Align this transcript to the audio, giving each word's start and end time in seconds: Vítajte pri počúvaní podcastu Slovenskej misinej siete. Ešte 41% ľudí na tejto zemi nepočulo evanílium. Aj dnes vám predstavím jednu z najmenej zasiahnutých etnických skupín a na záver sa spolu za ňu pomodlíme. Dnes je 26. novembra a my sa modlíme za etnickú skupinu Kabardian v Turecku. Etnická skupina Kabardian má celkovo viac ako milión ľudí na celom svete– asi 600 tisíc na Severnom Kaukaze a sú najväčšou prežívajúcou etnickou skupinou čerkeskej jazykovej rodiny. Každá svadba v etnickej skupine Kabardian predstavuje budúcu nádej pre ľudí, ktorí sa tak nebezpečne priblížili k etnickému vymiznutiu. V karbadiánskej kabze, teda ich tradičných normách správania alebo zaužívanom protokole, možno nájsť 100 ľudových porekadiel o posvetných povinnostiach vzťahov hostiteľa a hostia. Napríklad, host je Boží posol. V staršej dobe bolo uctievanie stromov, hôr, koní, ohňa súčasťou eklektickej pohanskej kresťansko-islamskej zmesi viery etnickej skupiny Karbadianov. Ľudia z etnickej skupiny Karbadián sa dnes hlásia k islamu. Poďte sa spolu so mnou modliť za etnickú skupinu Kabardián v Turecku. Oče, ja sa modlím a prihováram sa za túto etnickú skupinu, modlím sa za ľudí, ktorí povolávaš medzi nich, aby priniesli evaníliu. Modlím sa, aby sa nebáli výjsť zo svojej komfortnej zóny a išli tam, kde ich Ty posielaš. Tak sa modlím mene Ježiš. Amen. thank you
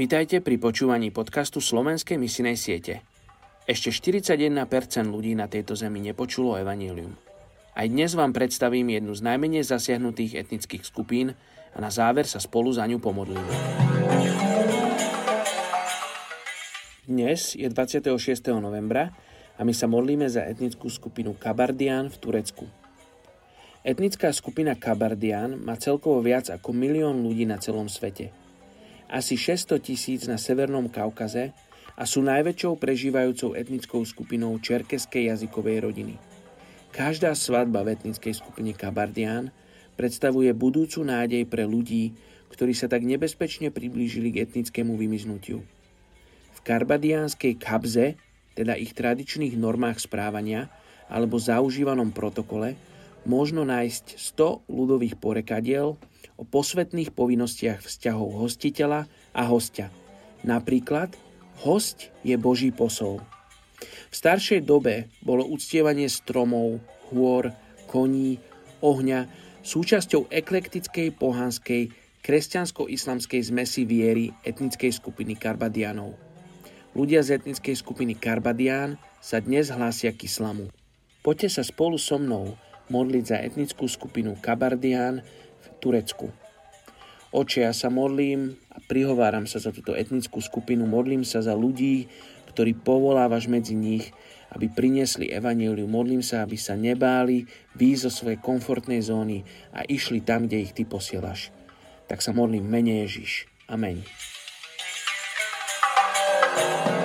Vítajte 0.00 0.40
pri 0.40 0.56
počúvaní 0.56 1.12
podcastu 1.12 1.60
Slovenskej 1.60 2.16
misinej 2.16 2.56
siete. 2.56 3.04
Ešte 3.68 3.92
41% 3.92 4.56
ľudí 5.04 5.36
na 5.36 5.44
tejto 5.44 5.76
zemi 5.76 6.00
nepočulo 6.00 6.56
evanílium. 6.56 7.12
Aj 7.76 7.84
dnes 7.84 8.16
vám 8.16 8.32
predstavím 8.32 8.96
jednu 8.96 9.12
z 9.12 9.20
najmenej 9.20 9.60
zasiahnutých 9.60 10.40
etnických 10.40 10.88
skupín 10.88 11.36
a 11.76 11.78
na 11.84 11.92
záver 11.92 12.24
sa 12.24 12.40
spolu 12.40 12.72
za 12.72 12.88
ňu 12.88 12.96
pomodlíme. 12.96 13.52
Dnes 17.04 17.52
je 17.52 17.68
26. 17.68 18.16
novembra 18.56 19.12
a 19.60 19.68
my 19.68 19.76
sa 19.76 19.84
modlíme 19.84 20.24
za 20.32 20.48
etnickú 20.48 20.88
skupinu 20.88 21.36
Kabardian 21.36 22.08
v 22.08 22.16
Turecku. 22.16 22.64
Etnická 23.84 24.32
skupina 24.32 24.72
Kabardian 24.80 25.60
má 25.60 25.76
celkovo 25.76 26.24
viac 26.24 26.48
ako 26.48 26.72
milión 26.72 27.20
ľudí 27.20 27.44
na 27.44 27.60
celom 27.60 27.92
svete– 27.92 28.32
asi 29.10 29.34
600 29.34 29.82
tisíc 29.82 30.30
na 30.30 30.38
Severnom 30.38 30.86
Kaukaze 30.86 31.50
a 31.98 32.06
sú 32.06 32.22
najväčšou 32.22 32.78
prežívajúcou 32.78 33.58
etnickou 33.58 34.00
skupinou 34.06 34.54
čerkeskej 34.62 35.34
jazykovej 35.34 35.78
rodiny. 35.82 36.14
Každá 36.94 37.34
svadba 37.34 37.82
v 37.82 37.98
etnickej 37.98 38.34
skupine 38.38 38.70
Kabardian 38.72 39.50
predstavuje 39.98 40.50
budúcu 40.54 41.02
nádej 41.02 41.44
pre 41.50 41.66
ľudí, 41.66 42.14
ktorí 42.54 42.72
sa 42.74 42.86
tak 42.86 43.06
nebezpečne 43.06 43.74
priblížili 43.74 44.34
k 44.34 44.46
etnickému 44.46 44.94
vymiznutiu. 44.94 45.62
V 46.54 46.58
karbadiánskej 46.62 47.58
kabze, 47.58 48.18
teda 48.54 48.74
ich 48.78 48.94
tradičných 48.94 49.54
normách 49.54 50.02
správania 50.02 50.70
alebo 51.10 51.38
zaužívanom 51.38 52.14
protokole, 52.14 52.78
možno 53.28 53.68
nájsť 53.68 54.16
100 54.16 54.70
ľudových 54.70 55.16
porekadiel 55.20 55.96
o 56.40 56.42
posvetných 56.44 57.12
povinnostiach 57.12 57.84
vzťahov 57.84 58.40
hostiteľa 58.40 59.04
a 59.36 59.42
hostia. 59.44 59.92
Napríklad, 60.40 61.12
host 61.60 62.08
je 62.24 62.36
Boží 62.40 62.72
posol. 62.72 63.20
V 64.08 64.14
staršej 64.14 64.64
dobe 64.64 65.12
bolo 65.20 65.44
uctievanie 65.44 66.08
stromov, 66.08 66.80
hôr, 67.12 67.52
koní, 67.88 68.40
ohňa 68.80 69.28
súčasťou 69.60 70.32
eklektickej 70.32 71.12
pohanskej 71.20 71.92
kresťansko-islamskej 72.24 73.40
zmesi 73.52 73.84
viery 73.84 74.32
etnickej 74.44 74.92
skupiny 74.92 75.36
Karbadianov. 75.36 76.16
Ľudia 76.96 77.22
z 77.22 77.40
etnickej 77.40 77.76
skupiny 77.76 78.16
Karbadián 78.16 78.96
sa 79.20 79.38
dnes 79.40 79.68
hlásia 79.68 80.10
k 80.16 80.26
islamu. 80.26 80.72
Poďte 81.20 81.60
sa 81.60 81.62
spolu 81.62 82.00
so 82.00 82.16
mnou 82.16 82.56
modliť 82.90 83.24
za 83.24 83.38
etnickú 83.38 83.86
skupinu 83.86 84.36
Kabardián 84.38 85.22
v 85.62 85.66
Turecku. 85.78 86.28
Oče, 87.30 87.62
ja 87.62 87.70
sa 87.70 87.86
modlím 87.94 88.58
a 88.74 88.82
prihováram 88.82 89.46
sa 89.46 89.62
za 89.62 89.70
túto 89.70 89.94
etnickú 89.94 90.42
skupinu, 90.42 90.82
modlím 90.82 91.22
sa 91.22 91.38
za 91.38 91.54
ľudí, 91.54 92.10
ktorí 92.50 92.74
povolávaš 92.74 93.46
medzi 93.46 93.78
nich, 93.78 94.10
aby 94.50 94.66
priniesli 94.66 95.30
evaníliu. 95.30 95.86
Modlím 95.86 96.26
sa, 96.26 96.42
aby 96.42 96.58
sa 96.58 96.74
nebáli 96.74 97.46
výjsť 97.78 98.02
zo 98.02 98.10
svojej 98.10 98.42
komfortnej 98.42 98.98
zóny 98.98 99.46
a 99.70 99.86
išli 99.86 100.26
tam, 100.26 100.50
kde 100.50 100.66
ich 100.66 100.74
Ty 100.74 100.90
posielaš. 100.90 101.54
Tak 102.10 102.18
sa 102.18 102.34
modlím 102.34 102.66
mene 102.66 103.06
Ježiš. 103.06 103.46
Amen. 103.70 104.02
thank 106.50 106.94
you 106.94 106.99